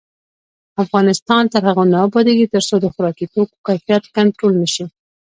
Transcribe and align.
افغانستان 0.83 1.43
تر 1.53 1.61
هغو 1.69 1.83
نه 1.91 1.97
ابادیږي، 2.07 2.45
ترڅو 2.53 2.75
د 2.81 2.85
خوراکي 2.93 3.25
توکو 3.33 3.55
کیفیت 3.67 4.03
کنټرول 4.17 4.53
نشي. 4.61 4.85